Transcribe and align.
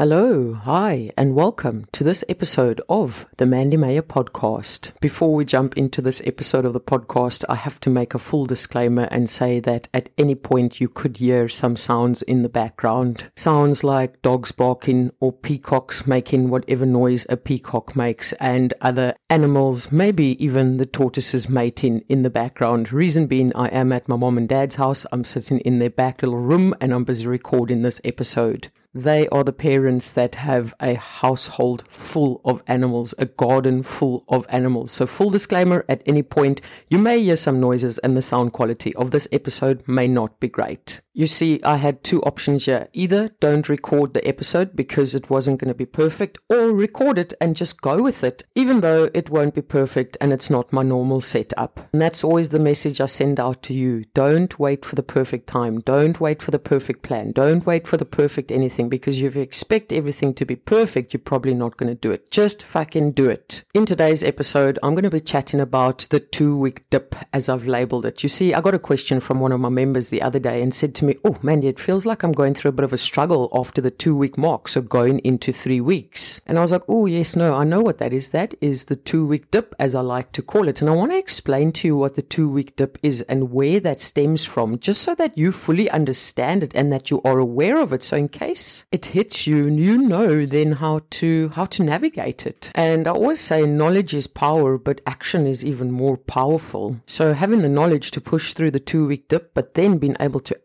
Hello, 0.00 0.54
hi, 0.54 1.10
and 1.18 1.34
welcome 1.34 1.84
to 1.92 2.02
this 2.02 2.24
episode 2.26 2.80
of 2.88 3.26
the 3.36 3.44
Mandy 3.44 3.76
Meyer 3.76 4.00
podcast. 4.00 4.98
Before 4.98 5.34
we 5.34 5.44
jump 5.44 5.76
into 5.76 6.00
this 6.00 6.22
episode 6.24 6.64
of 6.64 6.72
the 6.72 6.80
podcast, 6.80 7.44
I 7.50 7.56
have 7.56 7.78
to 7.80 7.90
make 7.90 8.14
a 8.14 8.18
full 8.18 8.46
disclaimer 8.46 9.08
and 9.10 9.28
say 9.28 9.60
that 9.60 9.88
at 9.92 10.08
any 10.16 10.34
point 10.34 10.80
you 10.80 10.88
could 10.88 11.18
hear 11.18 11.50
some 11.50 11.76
sounds 11.76 12.22
in 12.22 12.40
the 12.40 12.48
background. 12.48 13.30
Sounds 13.36 13.84
like 13.84 14.22
dogs 14.22 14.52
barking 14.52 15.10
or 15.20 15.34
peacocks 15.34 16.06
making 16.06 16.48
whatever 16.48 16.86
noise 16.86 17.26
a 17.28 17.36
peacock 17.36 17.94
makes, 17.94 18.32
and 18.40 18.72
other 18.80 19.14
animals, 19.28 19.92
maybe 19.92 20.42
even 20.42 20.78
the 20.78 20.86
tortoises 20.86 21.50
mating 21.50 22.02
in 22.08 22.22
the 22.22 22.30
background. 22.30 22.90
Reason 22.90 23.26
being, 23.26 23.54
I 23.54 23.66
am 23.66 23.92
at 23.92 24.08
my 24.08 24.16
mom 24.16 24.38
and 24.38 24.48
dad's 24.48 24.76
house. 24.76 25.04
I'm 25.12 25.24
sitting 25.24 25.58
in 25.58 25.78
their 25.78 25.90
back 25.90 26.22
little 26.22 26.38
room 26.38 26.74
and 26.80 26.94
I'm 26.94 27.04
busy 27.04 27.26
recording 27.26 27.82
this 27.82 28.00
episode. 28.02 28.70
They 28.92 29.28
are 29.28 29.44
the 29.44 29.52
parents 29.52 30.12
that 30.14 30.34
have 30.34 30.74
a 30.80 30.94
household 30.94 31.84
full 31.88 32.40
of 32.44 32.60
animals, 32.66 33.14
a 33.18 33.26
garden 33.26 33.84
full 33.84 34.24
of 34.28 34.46
animals. 34.48 34.90
So, 34.90 35.06
full 35.06 35.30
disclaimer 35.30 35.84
at 35.88 36.02
any 36.06 36.24
point, 36.24 36.60
you 36.88 36.98
may 36.98 37.22
hear 37.22 37.36
some 37.36 37.60
noises 37.60 37.98
and 37.98 38.16
the 38.16 38.22
sound 38.22 38.52
quality 38.52 38.92
of 38.96 39.12
this 39.12 39.28
episode 39.30 39.86
may 39.86 40.08
not 40.08 40.40
be 40.40 40.48
great. 40.48 41.02
You 41.12 41.26
see, 41.26 41.60
I 41.64 41.76
had 41.76 42.04
two 42.04 42.22
options 42.22 42.66
here. 42.66 42.88
Either 42.92 43.30
don't 43.40 43.68
record 43.68 44.14
the 44.14 44.26
episode 44.26 44.76
because 44.76 45.14
it 45.14 45.28
wasn't 45.28 45.60
going 45.60 45.68
to 45.68 45.74
be 45.74 45.86
perfect, 45.86 46.38
or 46.48 46.72
record 46.72 47.18
it 47.18 47.34
and 47.40 47.56
just 47.56 47.80
go 47.80 48.02
with 48.02 48.22
it, 48.22 48.44
even 48.54 48.80
though 48.80 49.10
it 49.12 49.28
won't 49.28 49.54
be 49.54 49.62
perfect 49.62 50.16
and 50.20 50.32
it's 50.32 50.50
not 50.50 50.72
my 50.72 50.82
normal 50.82 51.20
setup. 51.20 51.80
And 51.92 52.00
that's 52.00 52.22
always 52.22 52.50
the 52.50 52.58
message 52.60 53.00
I 53.00 53.06
send 53.06 53.40
out 53.40 53.62
to 53.64 53.74
you. 53.74 54.04
Don't 54.14 54.56
wait 54.58 54.84
for 54.84 54.94
the 54.94 55.02
perfect 55.02 55.48
time. 55.48 55.80
Don't 55.80 56.20
wait 56.20 56.42
for 56.42 56.52
the 56.52 56.58
perfect 56.60 57.02
plan. 57.02 57.32
Don't 57.32 57.66
wait 57.66 57.88
for 57.88 57.96
the 57.96 58.04
perfect 58.04 58.52
anything 58.52 58.88
because 58.88 59.20
if 59.20 59.34
you 59.34 59.42
expect 59.42 59.92
everything 59.92 60.32
to 60.34 60.44
be 60.44 60.56
perfect, 60.56 61.12
you're 61.12 61.20
probably 61.20 61.54
not 61.54 61.76
going 61.76 61.88
to 61.88 62.00
do 62.00 62.12
it. 62.12 62.30
Just 62.30 62.62
fucking 62.62 63.12
do 63.12 63.28
it. 63.28 63.64
In 63.74 63.84
today's 63.84 64.22
episode, 64.22 64.78
I'm 64.82 64.94
going 64.94 65.04
to 65.04 65.10
be 65.10 65.20
chatting 65.20 65.60
about 65.60 66.06
the 66.10 66.20
two 66.20 66.56
week 66.56 66.88
dip 66.90 67.16
as 67.32 67.48
I've 67.48 67.66
labeled 67.66 68.06
it. 68.06 68.22
You 68.22 68.28
see, 68.28 68.54
I 68.54 68.60
got 68.60 68.74
a 68.74 68.78
question 68.78 69.18
from 69.18 69.40
one 69.40 69.52
of 69.52 69.60
my 69.60 69.68
members 69.68 70.10
the 70.10 70.22
other 70.22 70.38
day 70.38 70.62
and 70.62 70.72
said 70.72 70.94
to 70.94 71.04
me, 71.04 71.09
Oh, 71.24 71.36
Mandy, 71.42 71.68
it 71.68 71.78
feels 71.78 72.06
like 72.06 72.22
I'm 72.22 72.32
going 72.32 72.54
through 72.54 72.70
a 72.70 72.72
bit 72.72 72.84
of 72.84 72.92
a 72.92 72.98
struggle 72.98 73.50
after 73.54 73.80
the 73.80 73.90
two 73.90 74.16
week 74.16 74.36
mark. 74.38 74.68
So 74.68 74.80
going 74.80 75.18
into 75.20 75.52
three 75.52 75.80
weeks. 75.80 76.40
And 76.46 76.58
I 76.58 76.62
was 76.62 76.72
like, 76.72 76.82
Oh, 76.88 77.06
yes, 77.06 77.36
no, 77.36 77.54
I 77.54 77.64
know 77.64 77.80
what 77.80 77.98
that 77.98 78.12
is. 78.12 78.30
That 78.30 78.54
is 78.60 78.86
the 78.86 78.96
two 78.96 79.26
week 79.26 79.50
dip, 79.50 79.74
as 79.78 79.94
I 79.94 80.00
like 80.00 80.32
to 80.32 80.42
call 80.42 80.68
it. 80.68 80.80
And 80.80 80.90
I 80.90 80.94
want 80.94 81.12
to 81.12 81.18
explain 81.18 81.72
to 81.72 81.88
you 81.88 81.96
what 81.96 82.14
the 82.14 82.22
two 82.22 82.48
week 82.48 82.76
dip 82.76 82.98
is 83.02 83.22
and 83.22 83.50
where 83.52 83.80
that 83.80 84.00
stems 84.00 84.44
from, 84.44 84.78
just 84.78 85.02
so 85.02 85.14
that 85.16 85.36
you 85.36 85.52
fully 85.52 85.90
understand 85.90 86.62
it 86.62 86.74
and 86.74 86.92
that 86.92 87.10
you 87.10 87.20
are 87.22 87.38
aware 87.38 87.80
of 87.80 87.92
it. 87.92 88.02
So 88.02 88.16
in 88.16 88.28
case 88.28 88.84
it 88.92 89.06
hits 89.06 89.46
you, 89.46 89.68
you 89.68 89.98
know 89.98 90.46
then 90.46 90.72
how 90.72 91.00
to 91.10 91.48
how 91.50 91.64
to 91.66 91.84
navigate 91.84 92.46
it. 92.46 92.70
And 92.74 93.06
I 93.06 93.12
always 93.12 93.40
say 93.40 93.66
knowledge 93.66 94.14
is 94.14 94.26
power, 94.26 94.78
but 94.78 95.00
action 95.06 95.46
is 95.46 95.64
even 95.64 95.90
more 95.90 96.16
powerful. 96.16 97.00
So 97.06 97.32
having 97.32 97.62
the 97.62 97.68
knowledge 97.68 98.10
to 98.12 98.20
push 98.20 98.52
through 98.52 98.72
the 98.72 98.80
two 98.80 99.06
week 99.06 99.28
dip, 99.28 99.54
but 99.54 99.74
then 99.74 99.98
being 99.98 100.16
able 100.20 100.40
to 100.40 100.58